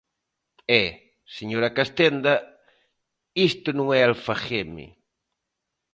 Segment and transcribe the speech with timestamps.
[0.81, 0.83] E,
[1.37, 2.33] señora Castenda,
[3.49, 4.85] isto non é Alfageme.